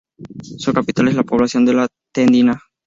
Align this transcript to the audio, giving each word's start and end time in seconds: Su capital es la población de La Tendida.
Su 0.57 0.73
capital 0.73 1.09
es 1.09 1.15
la 1.15 1.21
población 1.23 1.63
de 1.63 1.73
La 1.75 1.87
Tendida. 2.11 2.59